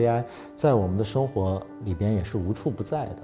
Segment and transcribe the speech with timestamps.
[0.00, 0.24] AI
[0.56, 3.22] 在我们的生活里边也是无处不在的。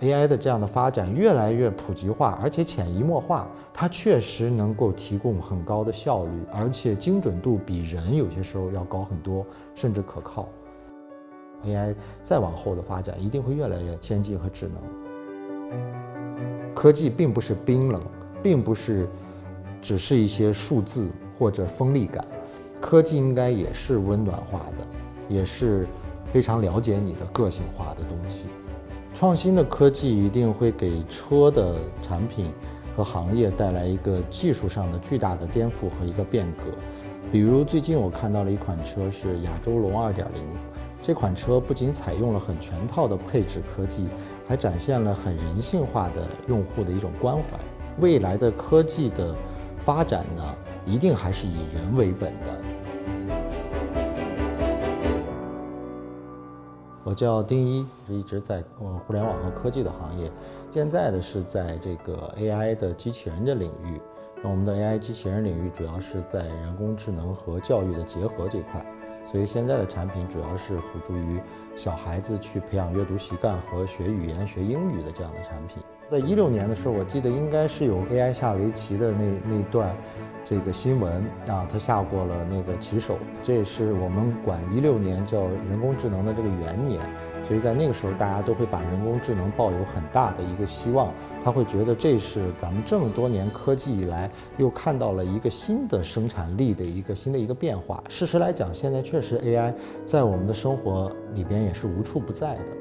[0.00, 9.44] AI 的这样的发展越来越普及化，而且潜移默化，它确实能够提供很高的效率，而且精准度比人有些时候要高很多，
[9.74, 10.48] 甚至可靠。
[11.66, 14.82] AI 再往后的发展一定会越来越先进和智能。
[16.74, 18.00] 科技并不是冰冷，
[18.42, 19.06] 并不是
[19.82, 22.24] 只是一些数字或者锋利感，
[22.80, 24.86] 科技应该也是温暖化的，
[25.30, 25.86] 也是
[26.26, 28.44] 非常了解你的个性化的东西。
[29.14, 32.52] 创新的科技一定会给车的产品
[32.94, 36.64] 和行业带来一个技术上的巨大的颠覆和一个变革。
[37.30, 40.24] 比如最近我看到了一款车是亚洲龙2.0，
[41.00, 44.06] 这款车不仅采用了很全套的配置科技，
[44.48, 47.42] 还展现了很人性化的用户的一种关怀。
[47.98, 49.34] 未来的科技的
[49.78, 50.42] 发展呢，
[50.86, 52.59] 一定还是以人为本的。
[57.02, 60.30] 我叫丁一，是一直在呃互联网和科技的行业，
[60.70, 64.00] 现在的是在这个 AI 的机器人的领域。
[64.42, 68.84] 那我们的 AI 机器人领域主要是在人工智能和教育的结合这块，
[69.24, 71.40] 所以现在的产品主要是辅助于
[71.74, 75.82] 小孩子去培养阅读习惯和学语言、学英语的这样的产品。
[76.10, 79.94] 在一六年的时候，我记得应该是有 AI 下围棋的那那段。
[80.50, 87.00] 这个新闻啊，他下过了那个棋手，这也是我们管一六年叫人工智能的这个元年，
[87.44, 98.02] 所以在那个时候，大家都会把人工智能抱有很大的一个希望，他会觉得这是咱们这么多年科技以来又看到了一个新的生产力的一个新的一个变化。
[98.08, 99.72] 事实来讲，现在确实 AI
[100.04, 102.72] 在我们的生活里边也是无处不在的。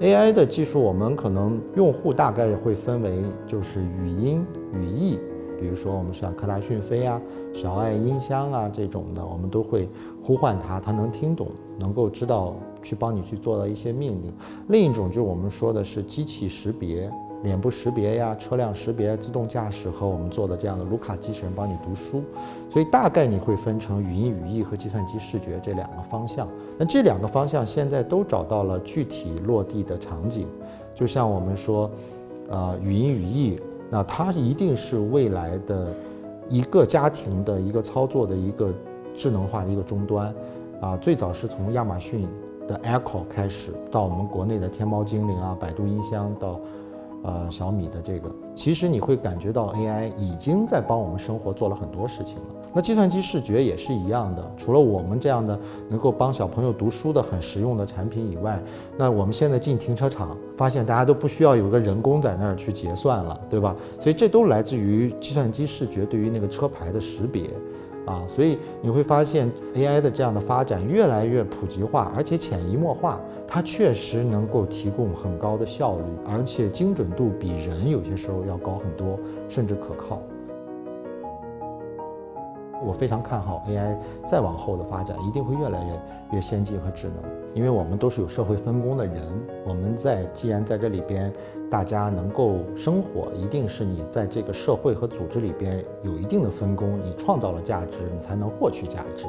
[0.00, 5.18] AI 的技术，我们可能用户大概会分为就是语音、语义，
[5.58, 7.18] 比如说我们像科大讯飞啊、
[7.54, 9.88] 小爱音箱啊这种的，我们都会
[10.22, 11.48] 呼唤它，它能听懂，
[11.80, 14.30] 能够知道去帮你去做到一些命令。
[14.68, 17.10] 另一种就是我们说的是机器识别。
[17.42, 22.22] 脸部识别呀，车辆识别、自动驾驶和我们做的这样的卢卡机器人帮你读书，
[22.68, 26.48] 所以大概你会分成语音语义和计算机视觉这两个方向。
[26.76, 30.48] 那这两个方向现在都找到了具体落地的场景，
[30.94, 31.88] 就像我们说，
[32.48, 33.60] 呃，语音语义，
[33.90, 35.94] 那它一定是未来的
[36.48, 38.72] 一个家庭的一个操作的一个
[39.14, 40.34] 智能化的一个终端，
[40.80, 42.26] 啊，最早是从亚马逊
[42.66, 46.58] 的 Echo 开始，到我们国内的天猫精灵啊、百度音箱到。
[47.22, 52.42] 呃，小米的这个，其实你会感觉到 AI 已经在帮我们生活做了很多事情了。
[52.72, 58.62] 那计算机视觉也是一样的，除了我们这样的能够帮小朋友读书的很实用的产品以外，
[58.96, 63.74] 那我们现在进停车场，发现大家都不需要有个人工在那儿去结算了，对吧？
[63.98, 67.44] 所以这都来自于计算机视觉对于那个车牌的识别。
[68.06, 79.18] 啊，所以你会发现 AI 的这样的发展越来越普及化，而且潜移默化，它确实能够提供很高的效率，而且精准度比人有些时候要高很多，
[79.48, 80.22] 甚至可靠。
[82.86, 87.16] 我非常看好 AI 再往后的发展，一定会越来越越先进和智能，
[87.52, 89.16] 因为我们都是有社会分工的人。
[89.66, 91.32] 我们在既然在这里边，
[91.68, 99.26] 大家能够生活，一定是你在这个社会和组织里边有一定的分工，你创造了价值，你才能获取价值。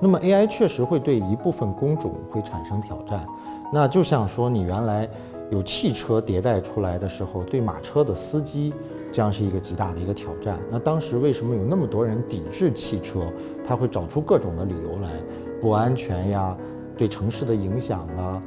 [0.00, 3.26] 那么 AI 确实会对一部分工种会产生挑战。
[3.72, 5.08] 那就像说你原来
[5.50, 8.72] 有汽车迭代出来的时候，对马车的司机。
[9.16, 10.58] 将是一个极大的一个挑战。
[10.70, 13.32] 那当时为什么有那么多人抵制汽车？
[13.66, 15.10] 他会找出各种的理由来，
[15.58, 16.54] 不安全呀，
[16.98, 18.42] 对城市的影响啊，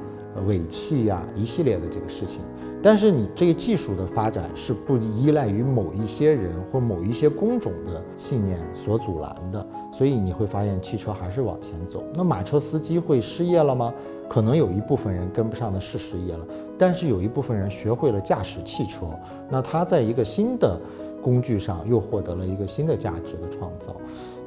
[0.47, 2.41] 尾气呀，一系列的这个事情。
[2.81, 12.01] 但是你这个技术的发展是不依赖于某一些人或某一些工种的信念所阻拦的，所以你会发现汽车还是往前走。
[12.13, 13.94] 那马车司机会失业了吗？
[14.30, 16.45] 可能有一部分人跟不上的是失业了，
[16.77, 19.07] 但是有一部分人学会了驾驶汽车，
[19.50, 20.80] 那他在一个新的
[21.21, 23.94] 工具上又获得了一个新的价值的创造。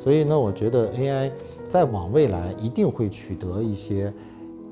[0.01, 1.31] 所以呢，我觉得 AI
[1.69, 4.11] 再往未来一定会取得一些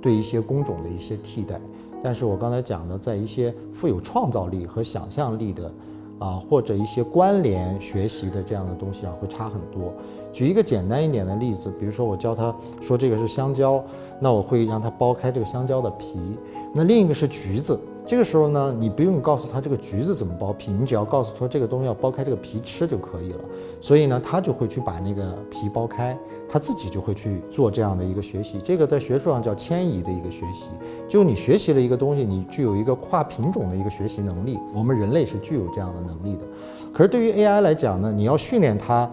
[0.01, 1.61] 对一些工种的一些替代。
[2.03, 5.73] 但是我刚才讲的，在一些富有创造力和想象力的，
[6.19, 9.93] 啊，或者一些关联学习的这样的东西啊，会差很多。
[10.33, 13.85] 举一个简单一点的例子，比如说我教他说这个是香蕉，
[14.19, 16.19] 那我会让他剥开这个香蕉的皮。
[16.75, 17.79] 那另一个是橘子。
[18.11, 23.39] 这个时候呢，你不用告诉他这个橘子怎么剥皮，你只要告诉他这个东西要剥开这个皮吃就可以了。
[23.81, 26.19] 所以呢，他就会去把那个皮剥开，
[26.49, 28.59] 他自己就会去做这样的一个学习。
[28.65, 30.71] 这个在学术上叫迁移的一个学习，
[31.09, 34.59] 就你学习了一个东西，你具有一个跨品种的一个学习能力。
[34.75, 36.43] 我们人类是具有这样的能力的。
[36.93, 39.09] 可是对于 AI 来讲呢，你要训练它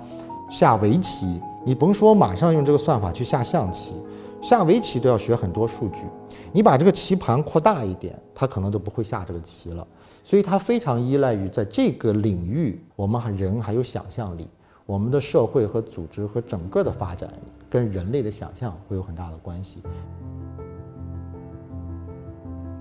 [0.50, 1.40] 下围棋。
[1.64, 3.94] 你甭说马上用这个算法去下象棋，
[4.42, 6.08] 下围棋都要学很多数据。
[6.58, 9.88] 你把这个棋盘扩大一点，它可能都不会下这个棋了。
[10.24, 14.50] 所以它非常依赖于在这个领域，我们还人还有想象力，
[14.84, 17.32] 我们的社会和组织和整个的发展
[17.70, 19.84] 跟人类的想象会有很大的关系。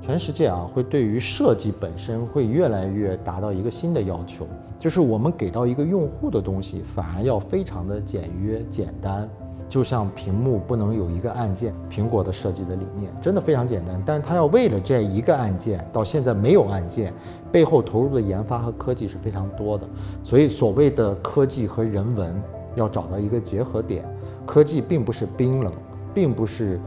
[0.01, 4.47] 全世界啊，会对于设计本身会越来越达到一个新的要求，
[4.79, 9.29] 就是我们给到一个用户的东西，反而要非常的简约简单。
[9.69, 17.13] 就像屏幕不能有一个按键，苹果的设计的理念真的非常简单，但是它要为了这一个按键，到现在没有按键，
[17.51, 19.87] 背后投入的研发和科技是非常多的。
[20.23, 22.35] 所以所谓的科技和人文
[22.75, 24.05] 要找到一个结合点，
[24.45, 25.73] 科技并不是冰冷，
[26.15, 26.81] 并不是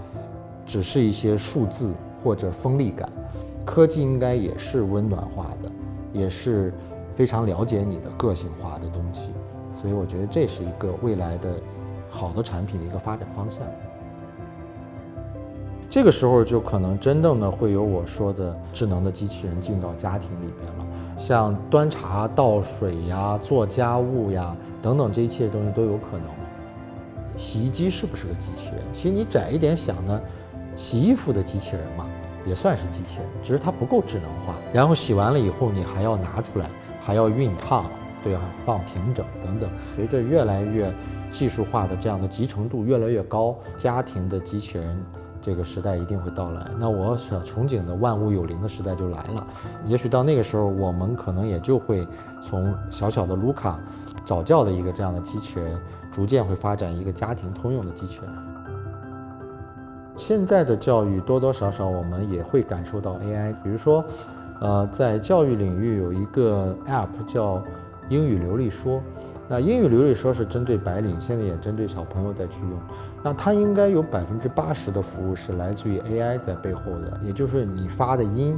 [0.66, 1.94] 只是一些数字。
[2.22, 3.10] 或者锋利感，
[3.66, 5.72] 科技应该也是温暖化的，
[6.12, 6.74] 也是
[7.14, 9.32] 非常了解你的个性化的东西，
[9.72, 11.56] 所以我觉得这是一个未来的
[12.10, 13.64] 好的产品的一个发展方向。
[15.90, 20.86] 这个时候就可能真正的会有我说的智能的机器人进到家庭里边了，
[21.18, 26.30] 像端茶倒水呀、做家务呀等等这一切东西都有可能。
[27.38, 28.84] 洗衣机是不是个机器人？
[28.92, 30.22] 其实你窄一点想呢。
[30.76, 32.06] 洗衣服的机器人嘛，
[32.46, 34.56] 也算是机器人，只是它不够智能化。
[34.72, 36.70] 然后洗完了以后，你还要拿出来，
[37.02, 37.84] 还要熨烫，
[38.24, 39.70] 对啊，放平整等等。
[39.96, 40.94] 随着越来越
[41.32, 45.06] 技术化的这样的集成度越来越高，家庭的机器人
[45.42, 46.70] 这个时代一定会到来。
[46.78, 49.48] 那我所憧憬的万物有灵的时代就来了。
[49.86, 52.06] 也许到那个时候，我们可能也就会
[52.42, 53.80] 从小小的卢卡
[54.26, 55.80] 早教的一个这样的机器人，
[56.12, 58.30] 逐渐会发展一个家庭通用的机器人。
[60.18, 64.04] 现在的教育多多少少我们也会感受到 AI，比如说，
[64.60, 67.64] 呃，在教育领域有一个 App 叫
[68.10, 69.02] 英语流利说，
[69.48, 72.80] 那英语流利说是针对白领，现在也针对小朋友在去用，
[73.24, 78.58] 那它应该有百分之八十的服务是来自于 AI 在背后的，也就是你发的音，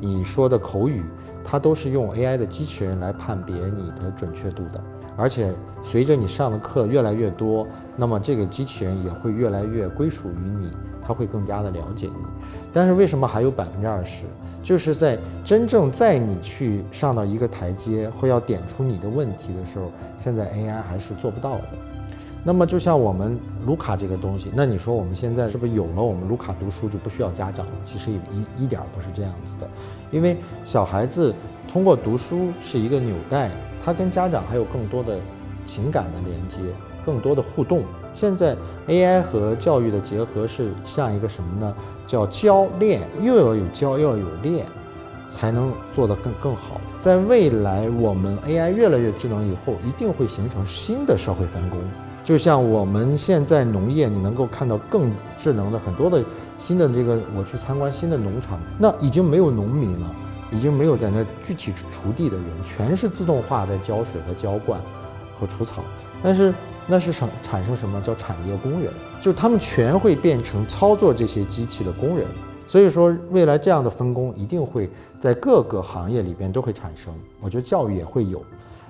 [0.00, 1.04] 你说的口语，
[1.44, 4.82] 它都是用 AI 的机器人来判别你的准确度的。
[5.16, 5.52] 而且
[5.82, 7.66] 随着你上的课越来越多，
[7.96, 10.70] 那么这个机器人也会越来越归属于你，
[11.00, 12.26] 它会更加的了解你。
[12.72, 14.26] 但是为什么还有百分之二十？
[14.62, 21.64] 就是在真正在你去上到一个台阶或要点出你的问题的时候，现在 AI 还是做不到的。
[22.44, 27.72] 那么就像我们卢卡这个东西，那你说我们现在是不是有了我们卢卡读书就不需要家长了？
[27.84, 29.68] 其实一一点不是这样子的，
[30.10, 31.34] 因为小孩子
[31.66, 33.50] 通过读书是一个纽带。
[33.86, 35.16] 他跟家长还有更多的
[35.64, 36.60] 情感的连接，
[37.04, 37.84] 更多的互动。
[38.12, 38.56] 现在
[38.88, 41.72] AI 和教育的结合是像一个什么呢？
[42.04, 44.66] 叫教练，又要有教，又要有练，
[45.28, 46.80] 才能做得更更好。
[46.98, 51.78] 在未来，我们 AI 越来越智能以后，一定会形成新的社会分工。
[52.24, 56.24] 就像我们现在农业，你能够看到更智能的很多的
[56.58, 60.12] 新的这个，我去参观新的农场，那已经没有农民了。
[60.52, 64.80] 已经没有在那具体锄地的人，全是自动化在浇水和浇灌
[65.34, 65.82] 和除草。
[66.22, 66.54] 但是
[66.86, 68.92] 那是产产生什么叫产业工人？
[69.20, 72.26] 就他们全会变成操作这些机器的工人。
[72.68, 77.14] 所以说，未来这样的分工一定会在各个行业里边都会产生。
[77.40, 78.42] 我觉得教育也会有。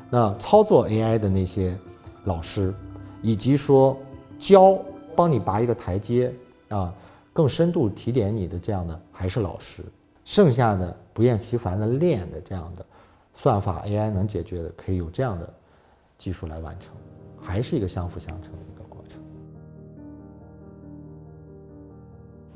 [0.08, 1.76] 那操作 AI 的那些
[2.24, 2.72] 老师，
[3.20, 3.94] 以及说
[4.38, 4.78] 教
[5.14, 6.32] 帮你拔一个台阶
[6.68, 6.94] 啊，
[7.34, 9.82] 更深度提点你的这样的还是老师。
[10.26, 12.84] 剩下的不厌其烦的练的这样的
[13.32, 15.48] 算法 AI 能解决的，可以有这样的
[16.18, 16.92] 技术来完成，
[17.40, 19.22] 还是一个相辅相成的一个过程。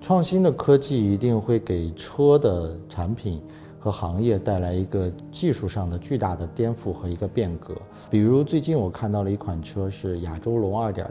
[0.01, 3.41] 创新的科技一定会给车的产品
[3.79, 7.77] 和行业带来一个技术上的巨大的颠覆和一个变革。
[8.11, 11.05] 比如最近我看到了一款车是亚洲龙2.0。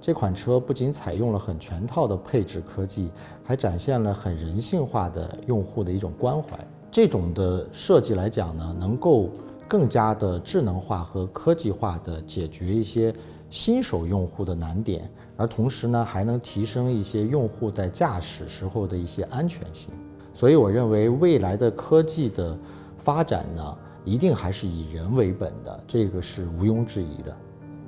[0.00, 3.10] 这款车不仅采用了很全套的配置科技，
[3.44, 6.58] 还展现了很人性化的用户的一种关怀。
[6.90, 9.28] 这种的设计来讲呢，能够
[9.68, 13.14] 更加的智能化和科技化的解决一些
[13.50, 19.90] 新手用户的难点，而同时呢，还能提升一些用户在驾驶时候的一些安全性。
[20.32, 22.56] 所以我认为未来的科技的
[22.96, 27.36] 发展呢，一定还是以人为本的，这个是毋庸置疑的。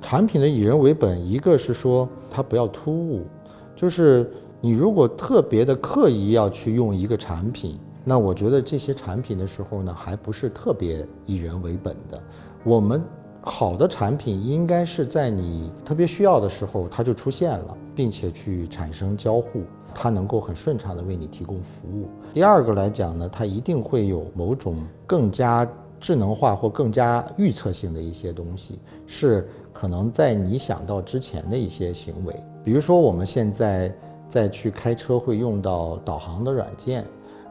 [0.03, 3.25] 产品的以人为本，一个是说它不要突兀，
[3.73, 4.29] 就是
[4.59, 12.21] 你如果特别的刻意要去用一个产品，那我觉得这些产品的时候呢，还不是特别以人为本的。
[12.65, 13.01] 我们
[13.41, 19.61] 好的产品应该是在你特别需要的时候它就出现了，并且去产生交互，
[19.95, 22.09] 它能够很顺畅的为你提供服务。
[22.33, 24.75] 第二个来讲呢，它一定会有某种
[25.07, 25.65] 更加。
[26.03, 32.35] 智能化或更加预测性的一些东西，是可能在你想到之前的一些行为。
[32.61, 33.89] 比如说，我们现在
[34.27, 37.05] 在去开车会用到导航的软件。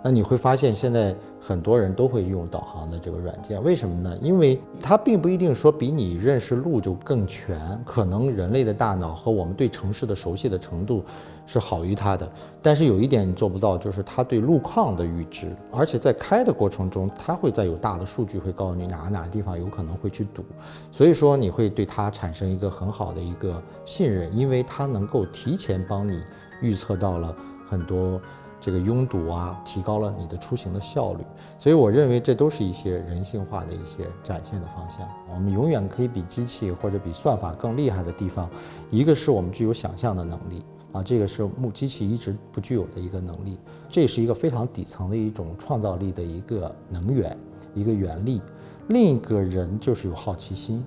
[0.04, 4.18] 那你会发现，现在很多人都会用导航的这个软件，为什么呢？
[4.20, 11.04] 因为它并不一定说比你认识路就更全，可能人类的大脑和我们对城市的熟悉的程度
[11.46, 12.28] 是好于它的。
[12.60, 20.44] 但是有一点你做不到，就是它对路况的预知，而且在开的过程中，它会在有大的数据会告诉你哪哪个地方有可能会去堵，
[20.90, 26.20] 所以说你会对它产生一个很好的一个信任，因为它能够提前帮你
[26.60, 27.32] 预测到了
[27.68, 28.20] 很多。
[28.62, 31.24] 这个拥堵啊，提高了你的出行的效率，
[31.58, 35.00] 所以我认为这都是一些人性化的一些展现的方向。
[35.34, 38.48] 我们永远可以比机器或者比算法更厉害的地方，
[38.88, 47.36] 一个是我们具有想象的能力啊，这个是木机器一直不具有的一个能力，这是一个非常底层的一种创造力的一个能源，
[47.74, 48.40] 一个原力。
[48.86, 50.84] 另一个人就是有好奇心，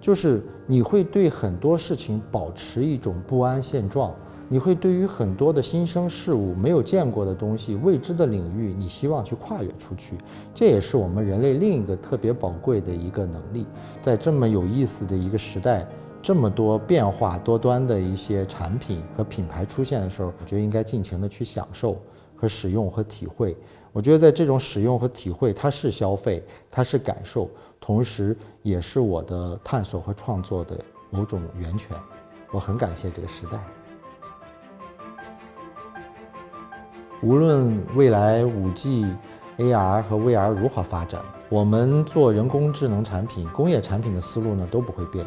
[0.00, 4.14] 就是你会对很多事情保持一种不安现状。
[4.50, 10.16] 你会对于很多的新生事物、没有见过的东西、未知的领域，你希望去跨越出去，
[10.54, 13.66] 这也是我们人类另一个特别宝贵的一个能力。
[14.00, 15.86] 在这么有意思的一个时代，
[16.22, 22.00] 这么多变化多端的一些产品和品牌出现的时候，我觉得应该尽情的去享受
[22.34, 23.54] 和使用和体会。
[23.92, 30.78] 我觉得在这种使用和体会，它是消费，它是感受，同时也是我的探索和创作的
[31.10, 31.94] 某种源泉。
[32.50, 33.77] 我很感谢这个时代。
[37.20, 39.04] 无论未来五 G、
[39.58, 45.26] AR 和 VR 如何发展，我们做人工智能产品、工业产品的思路呢都不会变，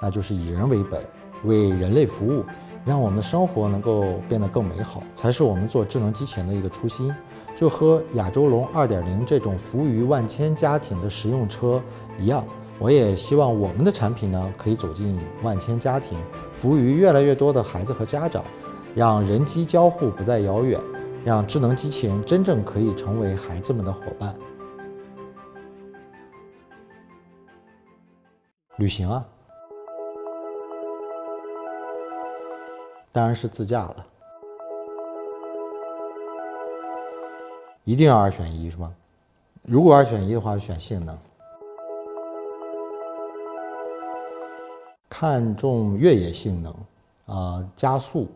[0.00, 1.02] 那就是以人为本，
[1.44, 2.44] 为人类服务，
[2.84, 7.10] 让我们的生活能够变得更美好，才是我们做智能机器人的一个初心。
[7.56, 11.82] 就和亚洲龙2.0这种服务于万千家庭的实用车
[12.18, 12.44] 一样，
[12.78, 16.18] 我也希望我们的产品呢可以走进万千家庭，
[16.52, 18.44] 服务于越来越多的孩子和家长，
[18.94, 20.78] 让人机交互不再遥远。
[21.24, 24.34] 让智能机器人真正可以成为孩子们的伙伴。
[28.76, 29.26] 旅行啊，
[33.12, 34.06] 当然是自驾了。
[37.84, 38.94] 一定要二选一是吗？
[39.62, 41.18] 如果二选一的话，选性能。
[45.08, 46.74] 看重越野性能，
[47.26, 48.26] 啊，加速。